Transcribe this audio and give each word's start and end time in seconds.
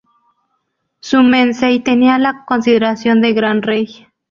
Su 0.99 1.17
"mencey" 1.21 1.79
tenía 1.81 2.17
la 2.17 2.43
consideración 2.45 3.21
de 3.21 3.33
Gran 3.33 3.61
Rey. 3.61 4.07